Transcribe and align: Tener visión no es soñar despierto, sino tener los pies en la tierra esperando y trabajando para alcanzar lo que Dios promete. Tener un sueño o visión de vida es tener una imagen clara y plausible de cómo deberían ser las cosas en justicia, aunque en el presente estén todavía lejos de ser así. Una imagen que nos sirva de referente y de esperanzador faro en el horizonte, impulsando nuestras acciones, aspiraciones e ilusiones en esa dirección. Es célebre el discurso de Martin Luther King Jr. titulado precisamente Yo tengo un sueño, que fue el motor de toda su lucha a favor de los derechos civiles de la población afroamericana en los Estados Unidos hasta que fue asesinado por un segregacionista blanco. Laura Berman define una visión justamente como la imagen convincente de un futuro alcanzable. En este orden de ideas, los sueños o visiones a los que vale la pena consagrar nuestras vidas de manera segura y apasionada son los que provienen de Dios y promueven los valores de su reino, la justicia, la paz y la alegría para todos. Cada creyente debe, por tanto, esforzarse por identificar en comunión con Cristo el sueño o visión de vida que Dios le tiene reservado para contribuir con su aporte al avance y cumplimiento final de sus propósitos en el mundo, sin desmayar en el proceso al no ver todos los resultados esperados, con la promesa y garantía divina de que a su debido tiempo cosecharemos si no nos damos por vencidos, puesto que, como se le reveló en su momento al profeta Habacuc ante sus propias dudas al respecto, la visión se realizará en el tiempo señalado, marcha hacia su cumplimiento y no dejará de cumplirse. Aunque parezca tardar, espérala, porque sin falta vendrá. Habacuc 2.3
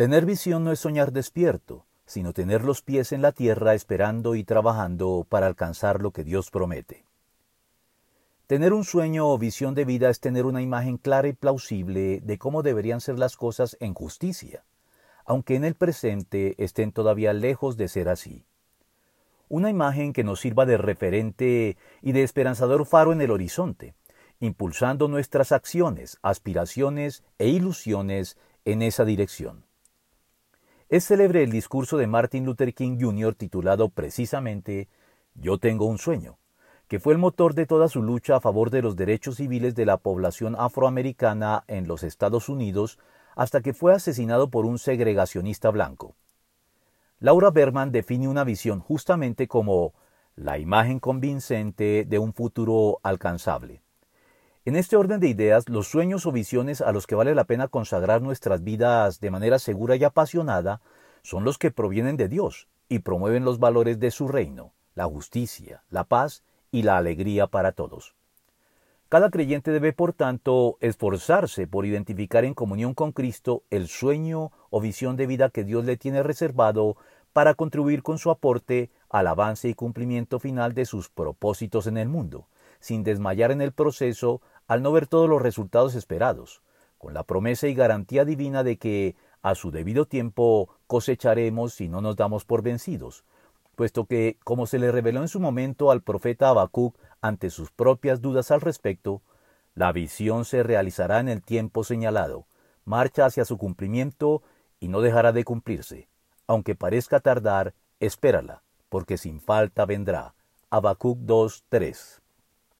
Tener 0.00 0.24
visión 0.24 0.64
no 0.64 0.72
es 0.72 0.80
soñar 0.80 1.12
despierto, 1.12 1.84
sino 2.06 2.32
tener 2.32 2.64
los 2.64 2.80
pies 2.80 3.12
en 3.12 3.20
la 3.20 3.32
tierra 3.32 3.74
esperando 3.74 4.34
y 4.34 4.44
trabajando 4.44 5.26
para 5.28 5.46
alcanzar 5.46 6.00
lo 6.00 6.10
que 6.10 6.24
Dios 6.24 6.50
promete. 6.50 7.04
Tener 8.46 8.72
un 8.72 8.84
sueño 8.84 9.28
o 9.28 9.36
visión 9.36 9.74
de 9.74 9.84
vida 9.84 10.08
es 10.08 10.18
tener 10.18 10.46
una 10.46 10.62
imagen 10.62 10.96
clara 10.96 11.28
y 11.28 11.34
plausible 11.34 12.20
de 12.22 12.38
cómo 12.38 12.62
deberían 12.62 13.02
ser 13.02 13.18
las 13.18 13.36
cosas 13.36 13.76
en 13.78 13.92
justicia, 13.92 14.64
aunque 15.26 15.54
en 15.54 15.66
el 15.66 15.74
presente 15.74 16.54
estén 16.56 16.92
todavía 16.92 17.34
lejos 17.34 17.76
de 17.76 17.88
ser 17.88 18.08
así. 18.08 18.46
Una 19.50 19.68
imagen 19.68 20.14
que 20.14 20.24
nos 20.24 20.40
sirva 20.40 20.64
de 20.64 20.78
referente 20.78 21.76
y 22.00 22.12
de 22.12 22.22
esperanzador 22.22 22.86
faro 22.86 23.12
en 23.12 23.20
el 23.20 23.30
horizonte, 23.30 23.92
impulsando 24.38 25.08
nuestras 25.08 25.52
acciones, 25.52 26.16
aspiraciones 26.22 27.22
e 27.38 27.48
ilusiones 27.48 28.38
en 28.64 28.80
esa 28.80 29.04
dirección. 29.04 29.68
Es 30.90 31.06
célebre 31.06 31.44
el 31.44 31.52
discurso 31.52 31.98
de 31.98 32.08
Martin 32.08 32.44
Luther 32.44 32.74
King 32.74 32.98
Jr. 33.00 33.36
titulado 33.36 33.90
precisamente 33.90 34.88
Yo 35.36 35.58
tengo 35.58 35.84
un 35.84 35.98
sueño, 35.98 36.36
que 36.88 36.98
fue 36.98 37.12
el 37.12 37.20
motor 37.20 37.54
de 37.54 37.64
toda 37.64 37.88
su 37.88 38.02
lucha 38.02 38.34
a 38.34 38.40
favor 38.40 38.70
de 38.70 38.82
los 38.82 38.96
derechos 38.96 39.36
civiles 39.36 39.76
de 39.76 39.86
la 39.86 39.98
población 39.98 40.56
afroamericana 40.58 41.62
en 41.68 41.86
los 41.86 42.02
Estados 42.02 42.48
Unidos 42.48 42.98
hasta 43.36 43.60
que 43.60 43.72
fue 43.72 43.94
asesinado 43.94 44.50
por 44.50 44.66
un 44.66 44.80
segregacionista 44.80 45.70
blanco. 45.70 46.16
Laura 47.20 47.52
Berman 47.52 47.92
define 47.92 48.26
una 48.26 48.42
visión 48.42 48.80
justamente 48.80 49.46
como 49.46 49.94
la 50.34 50.58
imagen 50.58 50.98
convincente 50.98 52.04
de 52.04 52.18
un 52.18 52.34
futuro 52.34 52.98
alcanzable. 53.04 53.80
En 54.66 54.76
este 54.76 54.96
orden 54.96 55.20
de 55.20 55.28
ideas, 55.28 55.70
los 55.70 55.88
sueños 55.88 56.26
o 56.26 56.32
visiones 56.32 56.82
a 56.82 56.92
los 56.92 57.06
que 57.06 57.14
vale 57.14 57.34
la 57.34 57.44
pena 57.44 57.68
consagrar 57.68 58.20
nuestras 58.20 58.62
vidas 58.62 59.18
de 59.18 59.30
manera 59.30 59.58
segura 59.58 59.96
y 59.96 60.04
apasionada 60.04 60.82
son 61.22 61.44
los 61.44 61.56
que 61.56 61.70
provienen 61.70 62.18
de 62.18 62.28
Dios 62.28 62.68
y 62.86 62.98
promueven 62.98 63.46
los 63.46 63.58
valores 63.58 63.98
de 63.98 64.10
su 64.10 64.28
reino, 64.28 64.74
la 64.94 65.06
justicia, 65.06 65.82
la 65.88 66.04
paz 66.04 66.44
y 66.70 66.82
la 66.82 66.98
alegría 66.98 67.46
para 67.46 67.72
todos. 67.72 68.14
Cada 69.08 69.30
creyente 69.30 69.70
debe, 69.70 69.94
por 69.94 70.12
tanto, 70.12 70.76
esforzarse 70.80 71.66
por 71.66 71.86
identificar 71.86 72.44
en 72.44 72.52
comunión 72.52 72.92
con 72.92 73.12
Cristo 73.12 73.62
el 73.70 73.88
sueño 73.88 74.52
o 74.68 74.82
visión 74.82 75.16
de 75.16 75.26
vida 75.26 75.48
que 75.48 75.64
Dios 75.64 75.86
le 75.86 75.96
tiene 75.96 76.22
reservado 76.22 76.98
para 77.32 77.54
contribuir 77.54 78.02
con 78.02 78.18
su 78.18 78.30
aporte 78.30 78.90
al 79.08 79.26
avance 79.26 79.70
y 79.70 79.74
cumplimiento 79.74 80.38
final 80.38 80.74
de 80.74 80.84
sus 80.84 81.08
propósitos 81.08 81.86
en 81.86 81.96
el 81.96 82.10
mundo, 82.10 82.46
sin 82.80 83.04
desmayar 83.04 83.52
en 83.52 83.60
el 83.60 83.72
proceso 83.72 84.40
al 84.66 84.82
no 84.82 84.92
ver 84.92 85.06
todos 85.06 85.28
los 85.28 85.40
resultados 85.40 85.94
esperados, 85.94 86.62
con 86.98 87.14
la 87.14 87.22
promesa 87.22 87.68
y 87.68 87.74
garantía 87.74 88.24
divina 88.24 88.64
de 88.64 88.78
que 88.78 89.16
a 89.42 89.54
su 89.54 89.70
debido 89.70 90.06
tiempo 90.06 90.68
cosecharemos 90.86 91.74
si 91.74 91.88
no 91.88 92.00
nos 92.00 92.16
damos 92.16 92.44
por 92.44 92.62
vencidos, 92.62 93.24
puesto 93.74 94.04
que, 94.04 94.36
como 94.44 94.66
se 94.66 94.78
le 94.78 94.92
reveló 94.92 95.22
en 95.22 95.28
su 95.28 95.40
momento 95.40 95.90
al 95.90 96.02
profeta 96.02 96.48
Habacuc 96.48 96.96
ante 97.20 97.50
sus 97.50 97.70
propias 97.70 98.20
dudas 98.20 98.50
al 98.50 98.60
respecto, 98.60 99.22
la 99.74 99.92
visión 99.92 100.44
se 100.44 100.62
realizará 100.62 101.20
en 101.20 101.28
el 101.28 101.42
tiempo 101.42 101.84
señalado, 101.84 102.46
marcha 102.84 103.24
hacia 103.26 103.44
su 103.44 103.56
cumplimiento 103.56 104.42
y 104.78 104.88
no 104.88 105.00
dejará 105.00 105.32
de 105.32 105.44
cumplirse. 105.44 106.08
Aunque 106.46 106.74
parezca 106.74 107.20
tardar, 107.20 107.74
espérala, 108.00 108.62
porque 108.88 109.16
sin 109.16 109.40
falta 109.40 109.86
vendrá. 109.86 110.34
Habacuc 110.70 111.18
2.3 111.20 112.19